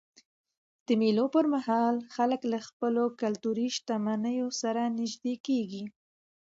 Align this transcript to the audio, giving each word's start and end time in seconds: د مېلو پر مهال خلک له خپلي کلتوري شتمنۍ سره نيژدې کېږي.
د 0.85 0.87
مېلو 1.01 1.25
پر 1.35 1.45
مهال 1.53 1.95
خلک 2.15 2.41
له 2.51 2.59
خپلي 2.67 3.05
کلتوري 3.21 3.67
شتمنۍ 3.75 4.37
سره 4.61 4.81
نيژدې 4.99 5.35
کېږي. 5.47 5.83